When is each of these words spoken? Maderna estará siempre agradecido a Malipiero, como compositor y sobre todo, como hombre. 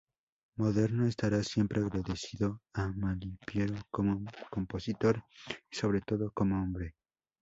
Maderna 0.57 1.07
estará 1.07 1.43
siempre 1.43 1.79
agradecido 1.79 2.59
a 2.73 2.87
Malipiero, 2.87 3.75
como 3.91 4.23
compositor 4.49 5.23
y 5.71 5.75
sobre 5.75 6.01
todo, 6.01 6.31
como 6.31 6.55
hombre. 6.59 6.95